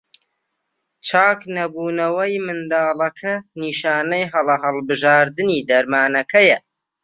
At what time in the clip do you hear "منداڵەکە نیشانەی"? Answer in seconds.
2.45-4.29